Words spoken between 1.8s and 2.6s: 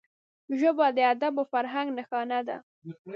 نښانه ده